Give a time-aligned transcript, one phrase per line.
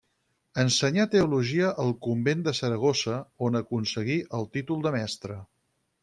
[0.61, 3.17] Ensenyà teologia al convent de Saragossa,
[3.49, 5.37] on aconseguí el títol de mestre.